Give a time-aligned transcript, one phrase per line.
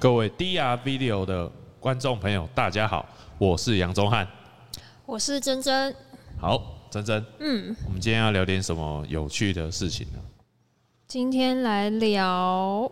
[0.00, 1.46] 各位 DR Video 的
[1.78, 3.06] 观众朋友，大家好，
[3.36, 4.26] 我是杨宗翰，
[5.04, 5.94] 我是珍珍。
[6.40, 6.58] 好，
[6.90, 10.18] 珍珍，嗯，我们今天要聊点什么有趣的事情呢？
[11.06, 12.90] 今天来聊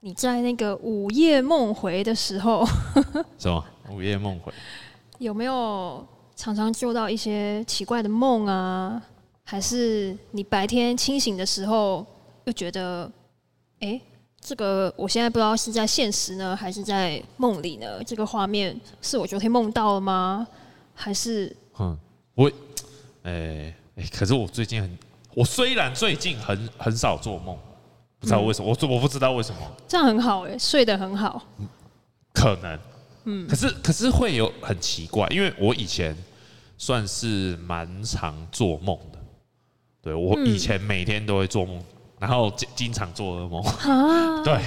[0.00, 2.64] 你在那个午夜梦回的时候，
[3.36, 4.50] 什么午夜梦回？
[5.18, 6.02] 有没有
[6.34, 9.02] 常常做到一些奇怪的梦啊？
[9.44, 12.06] 还是你白天清醒的时候
[12.44, 13.04] 又觉得，
[13.80, 14.02] 哎、欸？
[14.44, 18.04] 这个我现在不知道是在现实呢，还是在梦里呢？
[18.04, 20.46] 这个画面是我昨天梦到了吗？
[20.94, 21.56] 还是？
[21.78, 21.98] 嗯，
[22.34, 22.52] 我，
[23.22, 24.98] 哎哎，可是我最近很，
[25.34, 27.56] 我虽然最近很很少做梦，
[28.20, 29.60] 不知道为什么，我、嗯、我不知道为什么。
[29.88, 31.42] 这样很好哎，睡得很好。
[32.34, 32.78] 可能，
[33.24, 36.14] 嗯，可是可是会有很奇怪，因为我以前
[36.76, 39.18] 算是蛮常做梦的，
[40.02, 41.82] 对，我以前每天都会做梦。
[42.18, 44.58] 然后经经常做噩梦，啊 对。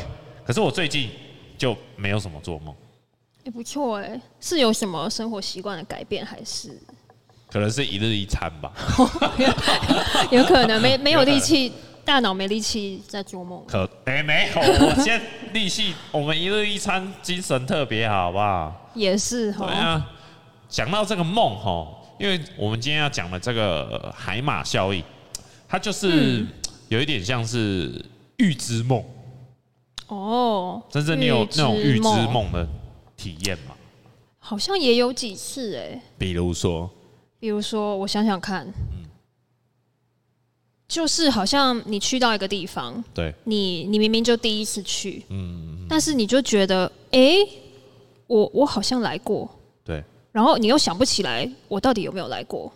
[0.45, 1.09] 可是我最近
[1.57, 2.73] 就没有什么做梦。
[3.43, 6.77] 也不错哎，是有什么生活习惯的改变，还是？
[7.49, 8.71] 可能是一日一餐吧。
[10.31, 11.71] 有可能没没有力气，
[12.03, 13.63] 大脑没力气在做梦。
[13.65, 15.21] 可哎没有，我现在
[15.53, 18.91] 力气，我们一日一餐，精神特别好，好不好？
[18.93, 19.65] 也是哈。
[19.65, 20.09] 对啊，
[20.67, 21.87] 讲到这个梦哈，
[22.19, 25.03] 因为我们今天要讲的这个海马效应，
[25.67, 26.45] 它就是。
[26.89, 28.03] 有一点像是
[28.38, 29.03] 预知梦。
[30.07, 32.67] 哦，真正你有那种预知梦的
[33.17, 33.75] 体验吗？
[34.39, 36.02] 好像也有几次哎。
[36.17, 36.89] 比如说，
[37.39, 39.03] 比如说，我想想看，嗯，
[40.87, 47.36] 就是好像你去到一个地方，对，你你明明就第一次去，嗯，但是你就觉得，哎，
[48.27, 49.49] 我我好像来过，
[49.83, 52.71] 对，然后你又想不起来我到底有没有来过，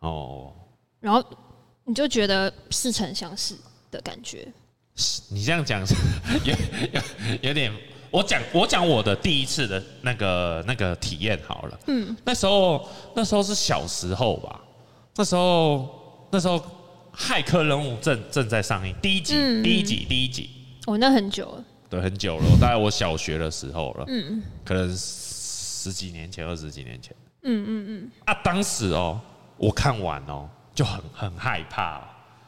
[0.00, 0.52] 哦，
[0.98, 1.24] 然后。
[1.86, 3.54] 你就觉得似曾相识
[3.90, 4.46] 的感觉。
[5.28, 5.80] 你这样讲
[6.44, 6.54] 有
[6.92, 7.00] 有
[7.42, 7.72] 有点，
[8.10, 11.78] 我讲我讲我的第一次的那个那个体验好了。
[11.86, 14.60] 嗯，那时候那时候是小时候吧，
[15.14, 16.60] 那时候那时候
[17.14, 20.50] 骇客任务正正在上映，第一集第一集第一集。
[20.86, 21.64] 哦，那很久了。
[21.88, 24.04] 对，很久了，大概我小学的时候了。
[24.08, 27.14] 嗯，可能十几年前，二十几年前。
[27.42, 28.10] 嗯嗯嗯。
[28.24, 29.20] 啊，当时哦，
[29.56, 30.48] 我看完哦。
[30.76, 32.00] 就很很害怕，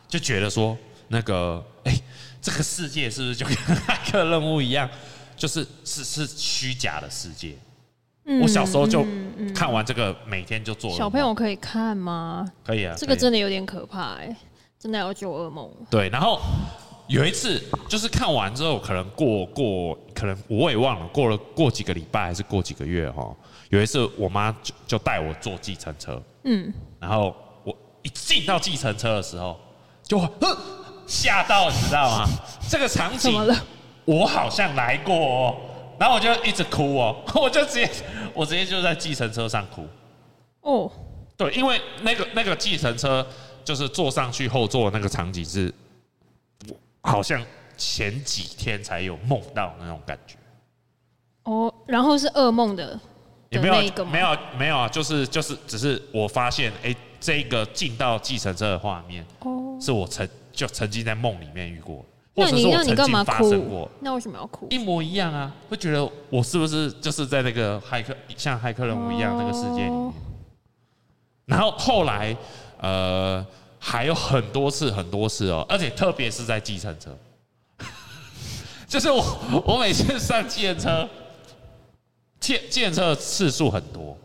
[0.06, 0.77] 就觉得说
[1.09, 2.03] 那个哎、欸，
[2.43, 4.89] 这个世界是不是就 跟骇客任务一样，
[5.34, 7.56] 就是是是虚假的世界？
[8.27, 9.03] 嗯、我小时候就
[9.55, 10.94] 看完这个，每天就做。
[10.94, 12.47] 小朋友可以看吗？
[12.62, 12.94] 可以啊。
[12.99, 14.37] 这个真的有点可怕哎、欸，
[14.78, 15.71] 真的要做噩梦。
[15.89, 16.39] 对，然后
[17.06, 17.59] 有一次
[17.89, 23.34] 就是看完之后，可能过过，可能我也忘了，过了过几个礼拜还是过几个月哈。
[23.71, 27.34] 有一次我妈就就带我坐计程车，嗯，然后。
[28.08, 29.58] 一进到计程车的时候，
[30.02, 30.19] 就
[31.06, 32.26] 吓到，你知道吗？
[32.70, 33.38] 这个场景
[34.06, 35.56] 我好像来过哦，
[35.98, 37.91] 然后我就一直哭哦， 我就直接
[38.32, 39.86] 我直接就在计程车上哭。
[40.62, 40.91] 哦，
[41.36, 43.26] 对，因为那个那个计程车
[43.62, 45.72] 就是坐上去后座那个场景是，
[47.02, 47.44] 好像
[47.76, 50.36] 前几天才有梦到那种感觉。
[51.42, 52.98] 哦，然后是噩梦的，
[53.50, 53.74] 也没有
[54.06, 56.97] 没有没有啊，就是就是只是我发现哎。
[57.20, 59.26] 这个进到计程车的画面，
[59.80, 63.90] 是我曾就曾经在梦里面遇过，或者是我曾经发生过。
[64.00, 64.68] 那为什么要哭？
[64.70, 70.12] 一模一样啊，会觉得我是不是就是在那个骇客像骇客任务一样那个世界里面？
[71.46, 72.36] 然后后来
[72.80, 73.44] 呃
[73.78, 77.16] 还有很多次很多次哦，而且特别是在计程车，
[78.86, 81.08] 就是我我每次上计程车，
[82.38, 84.16] 计计程车的次数很多，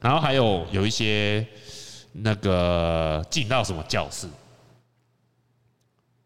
[0.00, 1.46] 然后还有有一些。
[2.16, 4.26] 那个进到什么教室？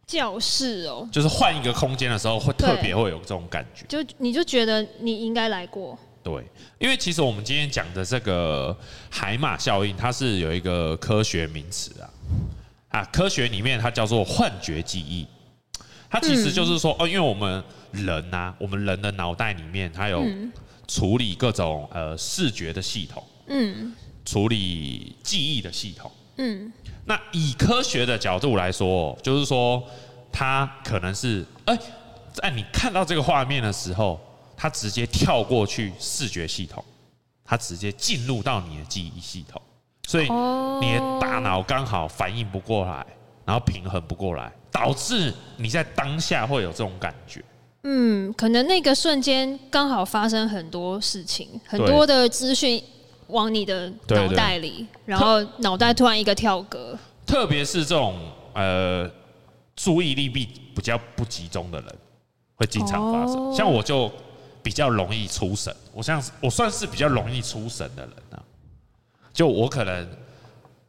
[0.06, 3.84] 教室哦，就是换一个空间的时候，会特别会有这种感觉。
[3.88, 5.98] 就你就觉得你应该来过。
[6.22, 6.42] 对，
[6.78, 8.74] 因为其实我们今天讲的这个
[9.10, 12.08] 海马效应，它是有一个科学名词啊。
[12.88, 15.26] 啊，科学里面它叫做幻觉记忆。
[16.08, 17.62] 它其实就是说，哦，因为我们
[17.92, 20.24] 人呐，我们人的脑袋里面，它有
[20.86, 23.22] 处理各种呃视觉的系统。
[23.48, 23.94] 嗯。
[24.30, 26.70] 处理记忆的系统，嗯，
[27.06, 29.82] 那以科学的角度来说，就是说，
[30.30, 31.74] 它可能是，哎，
[32.34, 34.20] 在你看到这个画面的时候，
[34.54, 36.84] 它直接跳过去视觉系统，
[37.42, 39.62] 它直接进入到你的记忆系统，
[40.06, 43.06] 所以你的大脑刚好反应不过来，
[43.46, 47.42] 然后平衡不过来，导致你在当下会有这种感觉。
[47.84, 52.84] 嗯，可能那个瞬间刚好发生很多事情，很多的资讯。
[53.28, 56.98] 往你的脑袋里，然后脑袋突然一个跳格。
[57.26, 58.18] 特别是这种
[58.54, 59.10] 呃
[59.76, 61.96] 注意力比比较不集中的人，
[62.56, 63.54] 会经常发生。
[63.54, 64.10] 像我就
[64.62, 68.42] 比较容易出神，我像我算是比较容易出神的人啊。
[69.32, 70.08] 就我可能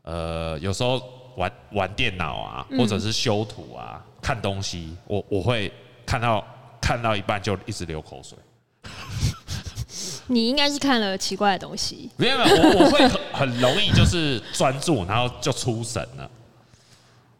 [0.03, 1.01] 呃有时候
[1.35, 5.71] 玩玩电脑啊，或者是修图啊，看东西，我我会
[6.05, 6.43] 看到
[6.81, 8.37] 看到一半就一直流口水。
[10.29, 12.09] 你应该是看了奇怪的东西。
[12.17, 16.31] 没有没有，我我会很很容易就是专注，然后就出神了。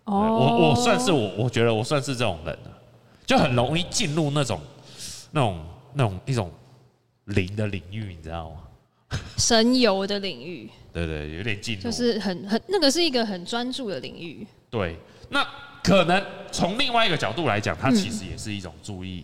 [0.06, 2.72] 哦，我我算是我，我觉得我算是这种人了，
[3.26, 4.60] 就很容易进入那种
[5.32, 6.52] 那种那种一种
[7.26, 8.58] 灵的领域，你知道吗？
[9.38, 10.70] 神游的领域。
[10.92, 14.46] 对对，有点进入，就是很很那个是一个很专注的领域。
[14.72, 14.98] 对，
[15.30, 15.46] 那
[15.84, 19.24] 可能从另外一个角度来讲，它其实也是一种注意。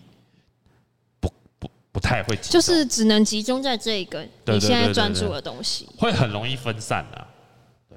[1.96, 7.26] 不太会，就是只能集中在这个你现在专注的东西，会很容易分散啊。
[7.88, 7.96] 对，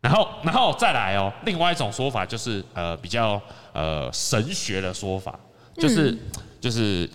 [0.00, 3.42] 然后，然后再来哦，另外一种说法就是呃比较
[3.72, 5.40] 呃神学的说法，
[5.74, 6.16] 就是
[6.60, 7.10] 就是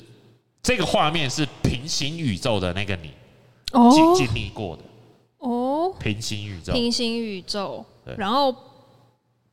[0.62, 3.14] 这个画面是平行宇宙的那个你
[3.72, 4.84] 经经历过的。
[5.38, 7.86] 哦，平行宇宙，平行宇宙，
[8.18, 8.54] 然后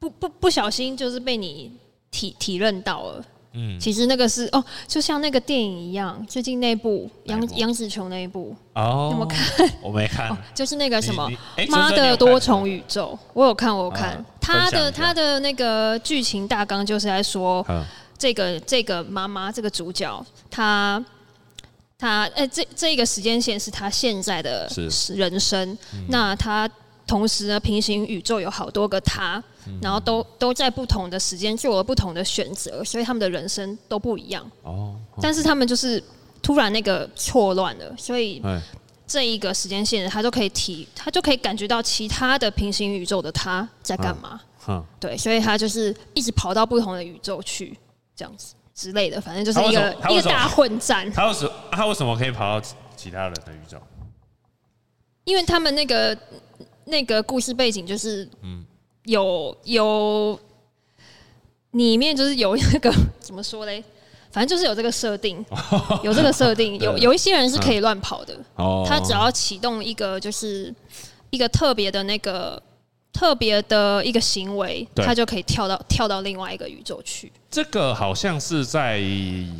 [0.01, 1.71] 不不不小心就是被你
[2.11, 3.25] 体体认到了。
[3.57, 8.55] 嗯，其实那个是哦，就像那个电影一样，最近那部杨杨紫琼那一部。
[8.75, 9.71] 哦，有没有看？
[9.81, 11.31] 我没看，哦，就是那个什么
[11.69, 14.25] 妈的多重宇宙，我有看，我有看。
[14.41, 17.65] 他的他的那个剧情大纲就是在说，
[18.19, 21.03] 这个这个妈妈这个主角，她
[21.97, 24.69] 她哎，这这一个时间线是她现在的
[25.15, 25.79] 人生，
[26.09, 26.69] 那他。
[27.07, 29.43] 同时呢，平行宇宙有好多个他，
[29.83, 34.51] 然后都都在不同的时间做了不同的选择，所以他们的人生都不一样。
[34.63, 36.03] 哦，但是他们就是
[36.43, 38.43] 突然那个错乱了，所以
[39.07, 44.41] 这一个时间线他都可以提，他就可以感觉到其他的平行宇宙的他在干嘛。
[44.67, 47.79] 嗯，对，所以他就是一直跑到不同的宇宙去，
[48.17, 51.13] 这样子之类的，反正就是一个一个大混战。
[51.13, 52.67] 他为什他为什么可以跑到
[52.97, 53.77] 其他人的宇宙？
[55.25, 56.17] 因为他们那个。
[56.87, 58.65] 那个故事背景就是，嗯，
[59.05, 60.39] 有有
[61.73, 63.83] 里面就是有那个 怎么说嘞？
[64.31, 65.45] 反正就是有这个设定，
[66.03, 68.37] 有这个设定， 有有一些人是可以乱跑的。
[68.57, 70.75] 哦，他只要启动一个就是
[71.31, 72.61] 一个特别的那个
[73.13, 77.31] 特别的一个行为，他就可以跳到跳到另外一个宇宙去。
[77.49, 79.01] 这个好像是在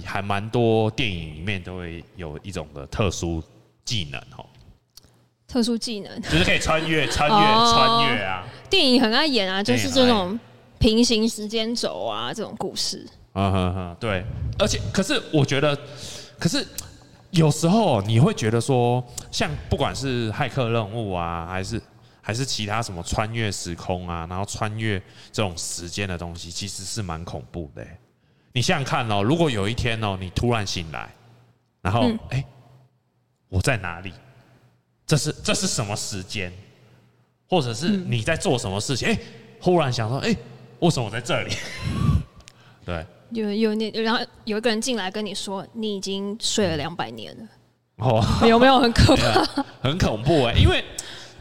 [0.05, 3.41] 还蛮多电影里面都会有一种的特殊
[3.85, 4.45] 技能哦。
[5.55, 8.45] 特殊技能就是可以穿越、穿越、穿越啊！
[8.69, 10.37] 电影很爱演啊，就是这种
[10.81, 13.07] 平行时间轴啊，这种故事。
[13.35, 14.25] 嗯哼哼，对。
[14.59, 15.79] 而且，可是我觉得，
[16.41, 16.67] 可是
[17.31, 21.81] 有时候你会觉得说，像不管是骇客任务啊，还是
[22.21, 27.87] 还是其他什么穿越时空啊，然后穿越这种时间的东西，其实是蛮恐怖的。
[28.53, 31.09] 你想想看哦，如果有一天哦，你突然醒来，
[31.81, 32.45] 然后哎，
[33.49, 34.13] 我在哪里？
[35.15, 36.53] 这是这是什么时间，
[37.49, 39.07] 或者是你在做什么事情？
[39.07, 39.21] 哎、嗯，
[39.61, 40.35] 忽然想说，哎，
[40.81, 41.55] 为什么我在这里？
[42.85, 47.47] 对，有有你，然后有一个人进来跟你说，你已经睡了两百年了。
[47.99, 49.63] 哦， 有没有很可怕？
[49.81, 50.85] 很恐怖哎，因为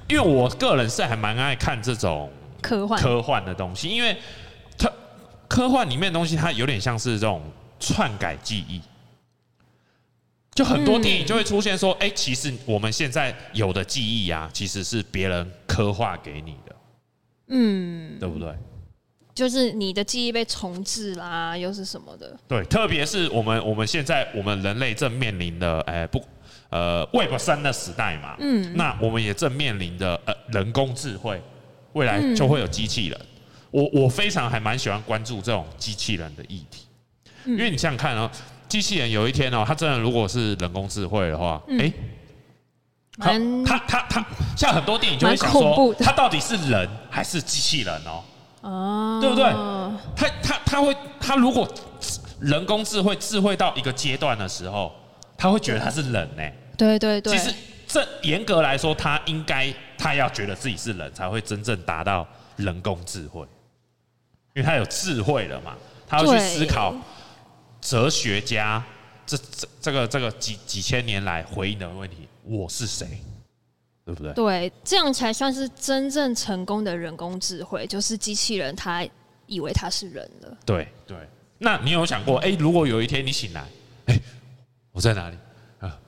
[0.07, 4.15] 因为我个人是还蛮爱看这种科幻科幻的东西，因为
[4.77, 4.87] 它
[5.47, 7.41] 科幻里面的东西，它有点像是这种
[7.79, 8.79] 篡改记忆。
[10.53, 16.75] 就很多电影就会出现说，哎，其实我们现在有的记忆呀，其实是别人刻画给你的，
[17.47, 18.53] 嗯，对不对？
[19.33, 22.37] 就是你的记忆被重置啦，又是什么的？
[22.47, 26.23] 对，特别是我们我们现在我们人类正面临的，哎，不，
[26.69, 31.41] 呃，Web 三的时代嘛，嗯，那我们也正面临的，呃，人工智慧，
[31.93, 33.19] 未来就会有机器人。
[33.71, 36.85] 我我非常还蛮喜欢关注这种机器人的议题，
[37.45, 38.29] 因为你想想看哦。
[38.73, 41.93] 机器人有一天哦，他真的如果是人工智慧的话，哎，
[43.19, 44.25] 他他他他，
[44.57, 48.23] 像很多电影就会想说，他到底是人还是机器人哦？
[48.61, 49.43] 哦，对不对？
[50.15, 51.71] 他他他会，他如果
[52.39, 54.91] 人工智慧智慧到一个阶段的时候，
[55.37, 56.41] 他会觉得他是人呢？
[56.75, 57.37] 对对对。
[57.37, 57.53] 其实
[57.85, 63.41] 这严格来说，他应该他要觉得自己是人才会真正达到人工智慧，
[64.55, 65.75] 因为他有智慧了嘛，
[66.07, 66.91] 他要去思考。
[67.83, 68.81] 哲学家，
[69.25, 73.05] 这这这个这个几几千年来回应的问题，我是谁？
[74.05, 74.33] 对不对？
[74.33, 79.05] 对，这样才算是真正成功的人工智慧，就是机器人，他
[79.47, 80.57] 以为他是人了。
[80.65, 81.17] 对对，
[81.57, 83.65] 那你有想过，哎，如果有一天你醒来，
[84.05, 84.19] 哎，
[84.91, 85.37] 我在哪里？
[85.79, 85.99] 啊，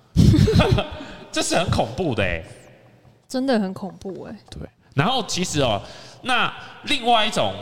[1.31, 2.43] 这是很恐怖的，哎，
[3.27, 4.39] 真的很恐怖，哎。
[4.49, 4.61] 对，
[4.93, 5.81] 然后其实哦，
[6.21, 6.53] 那
[6.83, 7.53] 另外一种，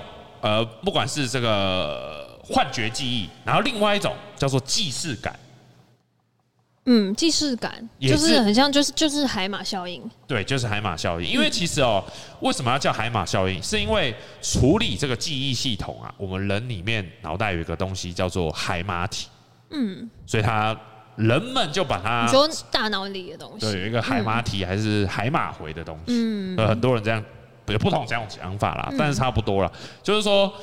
[0.41, 2.22] 呃，不管是这个。
[2.43, 5.33] 幻觉记忆，然后另外一种叫做既视感。
[6.85, 10.03] 嗯，既视感就是很像，就是就是海马效应。
[10.27, 11.25] 对，就是海马效应。
[11.25, 12.03] 因为其实哦，
[12.41, 13.63] 为什么要叫海马效应？
[13.63, 19.29] 是因为处理这个记忆系统啊，我们人里面脑袋有一个东西叫做海马体。
[19.69, 20.77] 嗯，所以它
[21.15, 26.03] 人们就把它你说大脑里的东西，对，有一个海马体还是海马回的东西。
[26.07, 27.23] 嗯，很多人这样
[27.67, 29.71] 有不同这种讲法啦，但是差不多啦。
[30.03, 30.53] 就是说，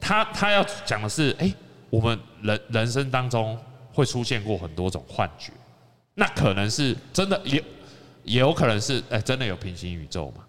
[0.00, 1.52] 他他要讲的是，哎，
[1.90, 3.58] 我们人人生当中。
[3.92, 5.52] 会出现过很多种幻觉，
[6.14, 7.62] 那可能是真的，也
[8.22, 10.44] 也有可能是哎，真的有平行宇宙嘛？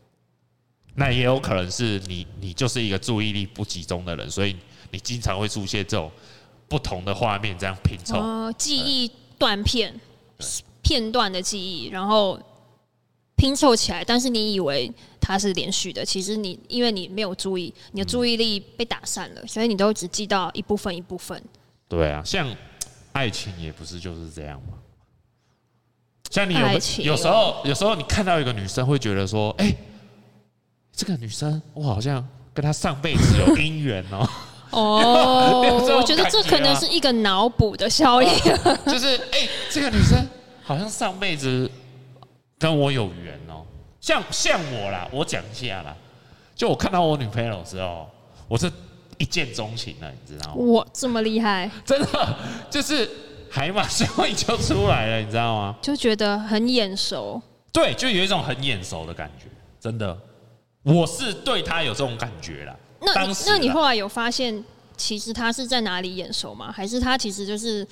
[0.94, 4.56] 那也有可能是你你就是一个注意力不集中的人，所以
[4.92, 6.10] 你经常会出现这种
[6.70, 8.20] 不同的画面，这样拼凑。
[8.20, 10.00] 呃，记忆断片，
[10.84, 12.40] 片段的记忆，然后
[13.36, 14.90] 拼凑起来，但是你以为
[15.32, 21.42] 它是连续的，其实你因为你没有注意，你的注意力被打散了，所以你都只记到一部分一部分。
[21.88, 22.48] 对啊，像。
[23.14, 24.78] 爱情也不是就是这样吗？
[26.30, 26.62] 像你有
[27.04, 29.76] 有时候，有时候你看到一个女生，会觉得说：“哎，
[30.94, 34.26] 这个女生我好像跟她上辈子有姻缘哦。
[34.72, 38.30] ”哦，我觉得这可能是一个脑补的效应，
[38.88, 40.26] 就是哎，这个女生
[40.64, 41.70] 好像上辈子
[42.58, 43.66] 跟我有缘哦。
[44.02, 45.96] 像像我啦，我讲一下啦，
[46.54, 48.10] 就我看到我女朋友的时候，
[48.50, 48.70] 我是。
[49.18, 50.56] 一见钟情了，你知道吗？
[50.56, 51.70] 哇，这么厉害！
[51.86, 52.36] 真的
[52.72, 53.08] 就是
[53.52, 55.76] 海马效应就出来了，你知道吗？
[55.80, 57.40] 就觉得很眼熟。
[57.72, 59.46] 对，就有一种很眼熟的感觉。
[59.80, 60.18] 真的，
[60.82, 62.76] 我是对他有这种感觉啦。
[63.02, 63.14] 那
[63.46, 64.66] 那你后来有发现，
[64.98, 66.72] 其实他是在哪里眼熟吗？
[66.72, 67.88] 还是他其实就是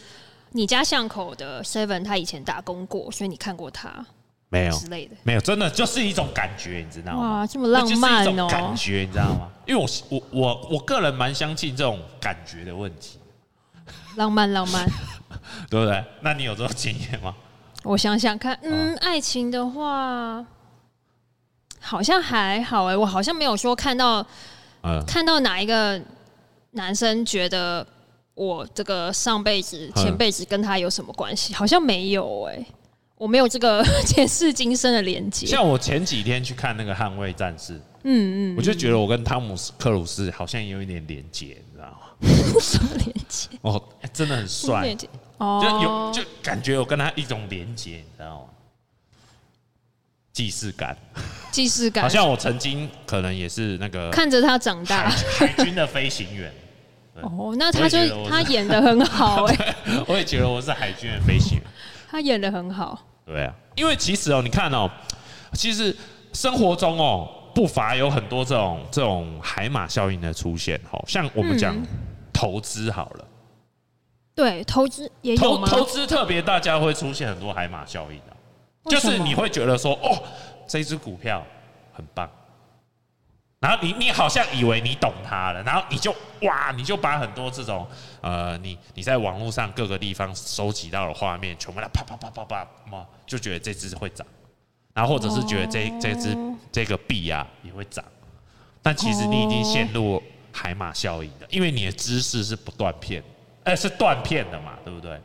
[0.54, 2.04] 你家巷口的 Seven？
[2.04, 4.04] 他以前打工过，所以你看过他？
[4.50, 7.40] 没有之类的，没有，真的就是一种感觉，你知道吗？
[7.40, 8.48] 哇，这么浪漫哦！
[8.50, 9.50] 感觉，你知道吗？
[9.68, 13.20] 因为我我我我个人蛮相信这种感觉的问题。
[14.16, 14.86] 浪漫，浪漫，
[15.70, 16.04] 对不对？
[16.22, 17.34] 那你有这种经验吗？
[17.84, 20.44] 我想想看，嗯，爱情的话，
[21.80, 24.26] 好像还好哎，我好像没有说看到，
[25.08, 26.02] 看到哪一个
[26.72, 27.86] 男生觉得
[28.34, 32.66] 我这个上辈子、前辈子跟他有什么关系，好像没有哎。
[33.20, 35.46] 我没有这个 前世今生的连接。
[35.46, 37.74] 像我前几天去看那个《捍卫战士》，
[38.04, 41.98] 嗯嗯，我就觉得我跟汤姆斯克鲁斯好像有一点连接，你知道吗？
[42.62, 43.50] 什么连接？
[43.62, 43.84] 哦，
[44.14, 44.96] 真的很帅，
[45.38, 48.46] 哦，就有就感觉有跟他一种连接，你知道吗？
[50.32, 50.98] 既视感，
[51.52, 56.50] 既视感，好像我曾经可能也是那个看着他长大海军的飞行员。
[57.22, 57.98] 哦，那他就
[58.30, 59.76] 他演的很好 哎，
[60.08, 61.64] 我也觉得我是海军的飞行员，
[62.10, 63.00] 他演的很好。
[63.26, 64.90] 对啊，因为其实哦，你看哦，
[65.54, 65.96] 其实
[66.34, 70.80] 生活中哦，不乏有很多这种这种海马效应的出现。
[70.90, 71.76] 好像我们讲
[72.34, 73.26] 投资好了，
[74.34, 75.68] 对，投资也有吗？
[75.68, 78.36] 投资特别，大家会出现很多海马效应的，
[78.90, 80.18] 就是你会觉得说，哦，
[80.68, 81.46] 这只股票
[81.94, 82.28] 很棒。
[83.60, 87.86] 然后你你好像以为你懂它了，然后你就哇，你就把很多这种
[88.22, 94.26] 呃，你你在网络上各个地方收集到的画面，全部来啪啪啪啪啪嘛，就觉得这只会涨，
[94.94, 96.38] 然后或者是觉得这这只
[96.72, 98.04] 这个币啊也会涨，
[98.82, 100.24] 但其实你已经陷入
[100.54, 103.22] 海马效应了，因为你的知识是不断片，
[103.66, 105.20] 哎，是断片的嘛，对不对？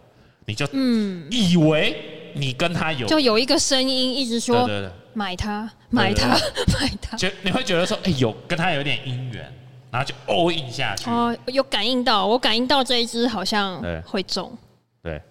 [0.47, 4.67] 你就嗯以为你跟他有，就有一个声音一直说。
[4.67, 6.29] 对对对买它，买它，
[6.79, 7.17] 买它。
[7.17, 9.53] 就你会觉得说，哎、欸，有跟他有点姻缘，
[9.91, 11.09] 然后就 all in 下去。
[11.09, 14.57] 哦，有感应到，我感应到这一支好像会中。
[15.03, 15.23] 对，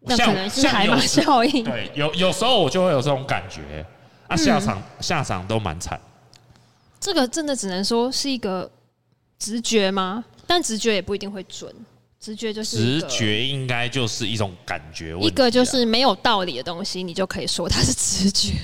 [0.00, 1.64] 那可能是海马效应。
[1.64, 3.84] 对，有有时候我就会有这种感觉，
[4.28, 6.00] 啊，下场、嗯、下场都蛮惨。
[6.98, 8.70] 这个真的只能说是一个
[9.38, 10.24] 直觉吗？
[10.46, 11.74] 但直觉也不一定会准。
[12.24, 15.14] 直觉就是直觉，应该就是一种感觉。
[15.20, 18.54] 一个就是没有道理的东西，你就可以说它是直觉。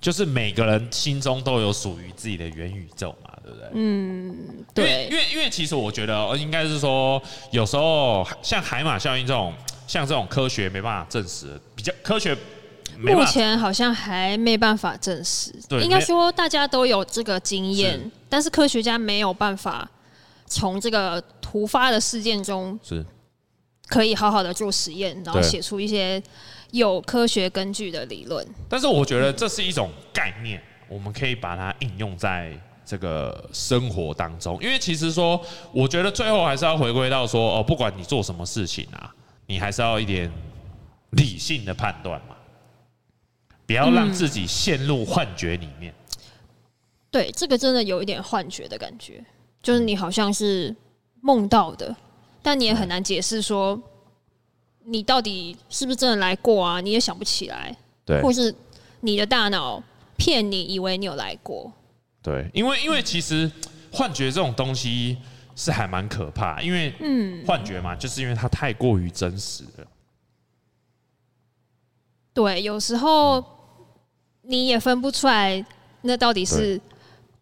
[0.00, 3.68] 就是每个人心中都有属于自己的元宇宙嘛，对不对？
[3.74, 4.36] 嗯，
[4.74, 5.06] 对。
[5.08, 9.54] 因为因为因为其实我觉得应该是说，有时候像海马效应这种，
[9.86, 12.36] 像这种科学没办法证实，比较科学
[12.98, 15.54] 目前好像还没办法证实。
[15.68, 19.88] 对，应该说大家都有这个经验，但是科学家没有办法
[20.48, 21.22] 从这个。
[21.54, 23.06] 突发的事件中是
[23.86, 26.20] 可以好好的做实验，然后写出一些
[26.72, 28.44] 有科学根据的理论。
[28.68, 34.60] 但是我觉得这是一种概念，我们可以把它应用在这个生活当中。
[34.60, 35.40] 因为其实说，
[35.72, 39.14] 我觉得最后还是要回归到说，哦，不管你做什么事情啊，
[39.46, 40.28] 你还是要一点
[41.10, 42.34] 理性的判断嘛，
[43.64, 45.94] 不要让自己陷入幻觉里面。
[47.12, 49.24] 对，这个真的有一点幻觉的感觉，
[49.62, 50.74] 就是你好像是。
[51.24, 51.96] 梦到的，
[52.42, 53.80] 但你也很难解释说
[54.84, 56.82] 你到底是不是真的来过啊？
[56.82, 58.54] 你也想不起来，对，或是
[59.00, 59.82] 你的大脑
[60.18, 61.72] 骗你，以为你有来过。
[62.22, 63.50] 对，因为因为其实
[63.90, 65.16] 幻觉这种东西
[65.56, 69.86] 是还蛮可怕，因为嗯，幻觉嘛，就是因为它太过于真实了。
[72.34, 73.42] 对，有时候
[74.42, 75.64] 你也分不出来，
[76.02, 76.78] 那到底是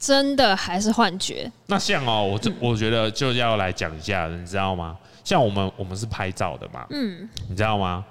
[0.03, 1.49] 真的还是幻觉？
[1.67, 4.99] 那像哦，我这我觉得就要来讲一下，你知道吗？
[5.23, 8.05] 像我们我们是拍照的嘛，嗯，你知道吗？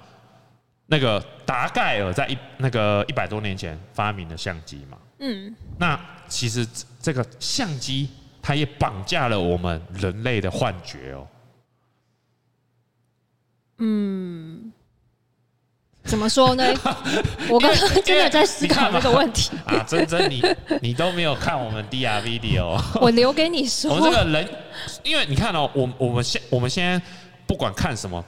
[0.86, 6.66] 那个达盖尔在一那个一百多年前发明的相机嘛，嗯，那其实
[6.98, 8.08] 这个相机
[8.40, 11.28] 它也绑架了我们人类的幻觉哦，
[13.80, 14.72] 嗯。
[16.04, 16.64] 怎么说呢？
[17.48, 19.82] 我刚刚真的在思考这个问题啊！
[19.86, 20.42] 真真，你
[20.80, 23.90] 你都没有看我们 DR video，我留给你说。
[23.90, 24.48] 我们这个人，
[25.04, 27.00] 因为你看哦，我我们现我们现在
[27.46, 28.22] 不管看什么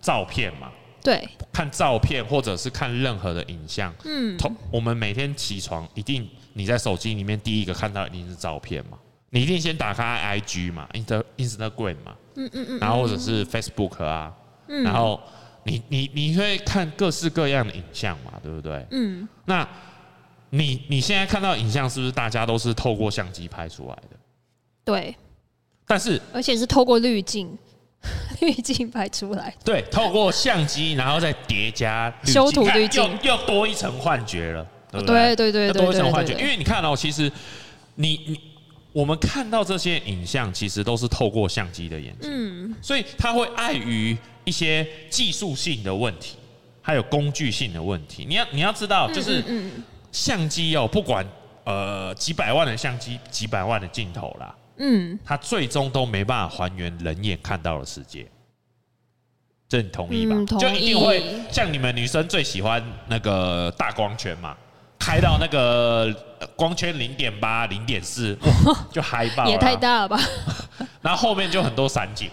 [0.00, 0.70] 照片嘛，
[1.02, 8.96] 对，看照片或者是看任何的影像，嗯，同我们每天起床一定你在手机里面第一个看到一定是照片嘛，
[9.30, 14.32] 你一定先打开 IG 嘛，Inst Instagram 嘛，嗯嗯嗯，然后或者是 Facebook 啊，
[14.66, 15.20] 然后。
[15.64, 18.86] 你你你会看各式各样的影像嘛，对不对？
[18.90, 19.28] 嗯。
[19.44, 19.68] 那
[20.50, 24.16] 你你现在看到影像是不是大家都是透过相机拍出来的？
[24.84, 25.14] 对。
[25.86, 27.56] 但是而且是透过滤镜，
[28.40, 29.54] 滤镜拍出来。
[29.64, 35.36] 对，透过相机，然后再叠加修图滤镜，又又多一层幻觉了，对不对？
[35.36, 36.32] 对对对，多一层幻觉。
[36.34, 37.30] 因为你看哦，其实
[37.96, 38.40] 你你
[38.92, 44.16] 我们看到这些影像，其实都是透过相机的眼睛，嗯，所以它会碍于。
[44.48, 46.36] 一些技术性的问题，
[46.80, 49.44] 还有工具性的问题，你要你要知道，就是
[50.10, 51.24] 相机哦，不管
[51.64, 58.26] 呃几百万的相机，几百万的镜头啦，嗯，它最终都没办法还原人眼看到的世界，
[59.68, 60.34] 这你同意吧？
[60.58, 64.56] 就一定会像你们女生最喜欢那个大光圈嘛，
[64.98, 66.10] 开到那个
[66.56, 68.36] 光圈零点八、零点四，
[68.90, 70.18] 就嗨爆，也太大了吧？
[71.02, 72.30] 然后后面就很多散景，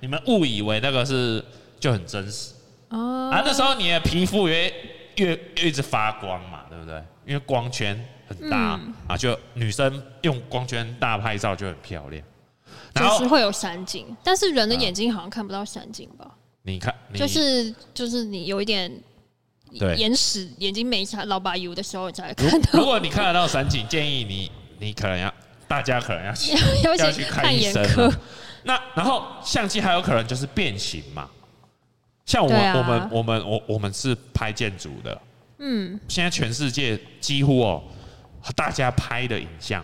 [0.00, 1.44] 你们误以为那个是。
[1.80, 2.54] 就很真实
[2.88, 4.64] 哦，啊，那时候你的皮肤也
[5.14, 7.00] 越越一直发光嘛，对不对？
[7.24, 12.20] 因为光圈很大、嗯、啊，就女生用光圈大拍照就很漂亮。
[12.96, 16.28] 就是会有闪景，但是人的眼睛好像看不到闪景吧？
[16.62, 18.90] 你看，你就是就是你有一点
[19.70, 22.70] 眼屎，眼睛没啥老把油的时候才看到。
[22.72, 25.32] 如果你看得到闪景，建议你你可能要
[25.68, 27.86] 大家可能要去 要，要去看医生。
[28.64, 31.28] 那然后相机还有可能就是变形嘛？
[32.26, 35.18] 像我们、啊、我们我们我我们是拍建筑的，
[35.58, 37.82] 嗯，现在全世界几乎哦，
[38.54, 39.82] 大家拍的影像，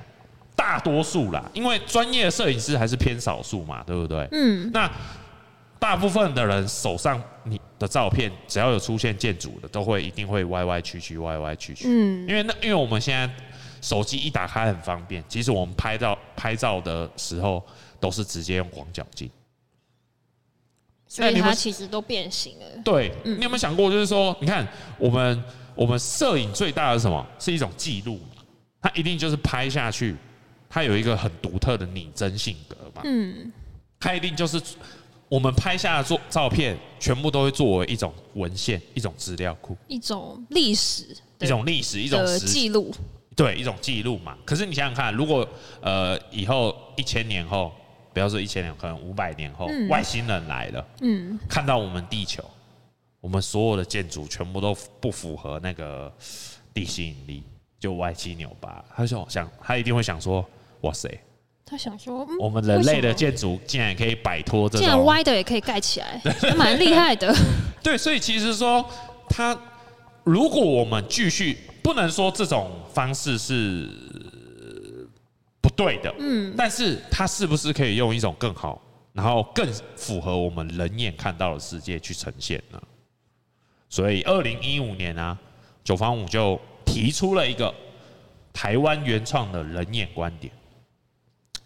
[0.54, 4.28] 大多数啦，因为专业摄影师还是偏少数嘛，对不对？
[4.32, 4.90] 嗯，那
[5.78, 11.84] 大部分的人手上你的照片，只要有出现建筑的，都会一定会歪歪曲曲，歪歪曲曲。
[11.88, 13.34] 嗯，因为那因为我们现在
[13.80, 17.62] 手机一打开很方便，其实我们拍照拍照的时候
[18.04, 19.30] 都是直接用广角镜。
[21.08, 22.66] 所以它其实都变形了。
[22.84, 24.66] 对，你有没有想过，就是说，你看
[24.98, 25.42] 我们
[25.74, 27.26] 我们摄影最大的是什么？
[27.38, 28.42] 是一种记录嘛，
[28.82, 30.14] 它一定就是拍下去，
[30.68, 33.00] 它有一个很独特的拟真性格嘛。
[33.04, 33.50] 嗯，
[33.98, 34.60] 它一定就是
[35.28, 42.92] 我们拍下的照照片，全部都会作为一种文献、一种资料库、一种历史、一种历史、一种记录。
[43.36, 44.36] 对，一种记录嘛。
[44.44, 45.48] 可是你想想看，如果
[45.80, 47.72] 呃以后一千年后。
[48.14, 52.42] 不要说一千年，可能五百年后，嗯、外星人来了，嗯，看到我们地球，
[53.20, 56.10] 我们所有的建筑全部都不符合那个
[56.72, 57.42] 地心引力，
[57.80, 58.82] 就歪七扭八。
[58.96, 60.48] 他就想，他一定会想说，
[60.82, 61.10] 哇塞，
[61.66, 66.22] 他想说，嗯、我们人类的建筑竟然可以摆脱这种，竟然歪的也可以盖起来，
[66.56, 67.34] 蛮厉害的。
[67.82, 68.88] 对，所以其实说，
[69.28, 69.58] 他
[70.22, 73.90] 如果我们继续，不能说这种方式是。
[75.64, 78.78] 不对的，嗯，但是它是不是可以用一种更好，
[79.14, 82.78] 然后更符合我们人眼看到的世界去呈现呢？
[83.88, 85.38] 所以二零一五年啊，
[85.82, 87.74] 九方五就提出了一个
[88.52, 90.52] 台湾原创的人眼观点。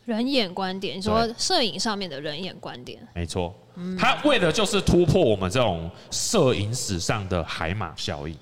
[0.04, 3.52] 人眼观点，你说摄影上面的人眼观点，没错，
[3.98, 8.38] 他为的就是突破我们这种摄影史上的海马效应，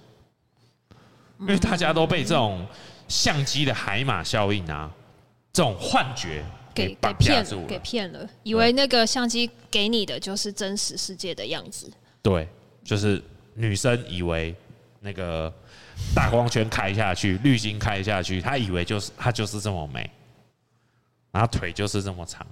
[1.41, 2.67] 因为大家都被这种
[3.09, 4.93] 相机的海马效应啊。
[5.57, 11.91] 这种幻觉给给骗给骗了，以为那个相机给你的就是真实世界的样子。
[12.21, 12.47] 对，
[12.85, 13.23] 就是
[13.55, 14.55] 女生以为
[15.01, 15.51] 那个
[16.15, 20.11] 大光圈开下去，滤镜开下去，她以为就是她就是这么美，
[21.33, 22.47] 然后腿就是这么长，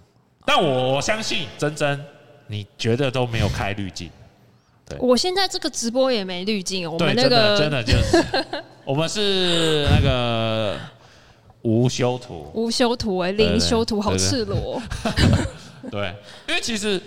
[0.46, 2.02] 但我我相信珍珍，
[2.46, 4.08] 你觉得都没有开滤镜。
[4.88, 10.63] 对，我现在这个直播也没滤镜，我们那个真的，真的就是， 我们是那个
[11.64, 14.81] 无修图，无修图哎，零修图，好赤裸。
[15.90, 16.14] 对，
[16.46, 17.00] 因为其实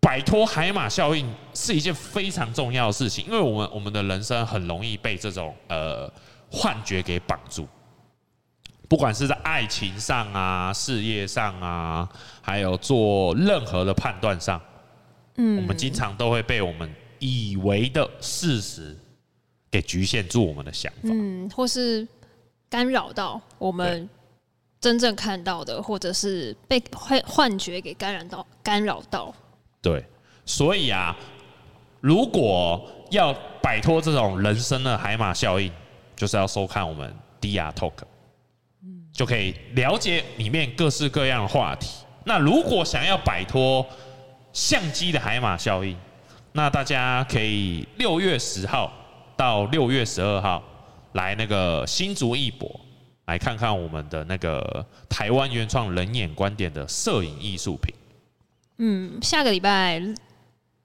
[0.00, 6.10] 摆脱海马效应是一件非常重要的事情，因为我们我们的人生很容易被这种呃
[6.50, 7.68] 幻觉给绑住，
[8.88, 12.08] 不管是在爱情上啊、事业上啊，
[12.40, 14.60] 还有做任何的判断上。
[15.36, 18.96] 嗯，我们经常都会被我们以为的事实
[19.70, 22.06] 给局限住我们的想法，嗯，或是
[22.70, 24.08] 干扰到我们
[24.80, 29.34] 真正看到的，或者是被幻幻觉给干扰到，干扰到。
[29.82, 30.02] 对，
[30.46, 31.14] 所以啊，
[32.00, 32.80] 如果
[33.10, 35.70] 要摆脱这种人生的海马效应，
[36.14, 37.92] 就是要收看我们 DR Talk，
[38.82, 42.04] 嗯就可以了解里面各式各样的话题。
[42.24, 43.84] 那如果想要摆脱，
[44.52, 45.96] 相机的海马效应，
[46.52, 48.92] 那大家可以六月十号
[49.36, 50.62] 到六月十二号
[51.12, 52.80] 来那个新竹艺博，
[53.26, 57.94] 来看看我们的那个台湾原创人眼观点的摄影艺术品。
[58.78, 60.02] 嗯，下个礼拜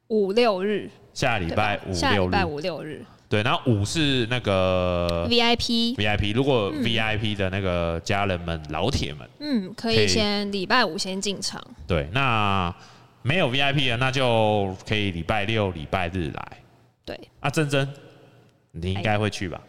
[0.07, 0.89] 五六日。
[1.13, 1.95] 下礼拜五六日。
[1.95, 3.05] 下礼拜五六日。
[3.27, 5.95] 对，然后五是那个 VIP。
[5.95, 11.61] VIP，如果 VIP 的那个家人们、老铁们，嗯，可以先礼拜五先进场。
[11.88, 12.73] 对，那。
[13.27, 16.57] 没有 VIP 的，那就可以礼拜六、礼拜日来。
[17.03, 17.91] 对啊，珍珍，
[18.69, 19.59] 你应该会去吧？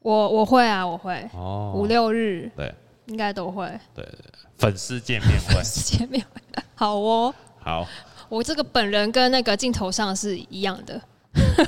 [0.00, 1.28] 我我会啊，我会。
[1.32, 2.72] 哦，五六日，对，
[3.06, 3.66] 应该都会。
[3.94, 4.14] 对，对，
[4.56, 5.54] 粉丝见面会。
[5.54, 6.40] 粉丝见面会，
[6.74, 7.34] 好哦。
[7.60, 7.86] 好，
[8.28, 11.00] 我这个本人跟那个镜头上是一样的。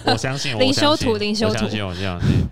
[0.04, 2.48] 我相信， 零修图，零修图，我相信，我相信。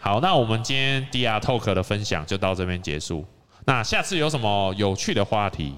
[0.00, 3.24] 好，那我们今天 DR Talk 的分享就到这边结束。
[3.64, 5.74] 那下次有什么有趣的话题？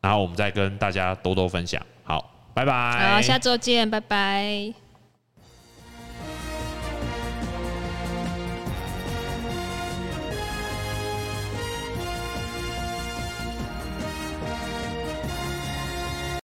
[0.00, 3.16] 然后我们再跟大家多多分享，好，拜拜。
[3.16, 4.89] 好，下周见，拜拜。